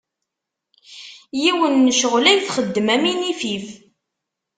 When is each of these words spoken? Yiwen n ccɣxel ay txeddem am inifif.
Yiwen 1.41 1.73
n 1.89 1.93
ccɣxel 1.95 2.25
ay 2.31 2.39
txeddem 2.45 2.87
am 2.95 3.03
inifif. 3.11 3.67